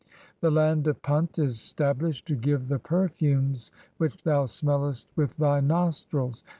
(14) 0.39 0.39
The 0.41 0.51
land 0.51 0.87
of 0.87 0.99
Punt 1.03 1.37
is 1.37 1.59
stahlished 1.59 2.25
[to 2.25 2.35
give] 2.35 2.69
"the 2.69 2.79
perfumes 2.79 3.69
which 3.99 4.23
thou 4.23 4.47
smellest 4.47 5.07
with 5.15 5.37
thy 5.37 5.59
nostrils. 5.59 6.43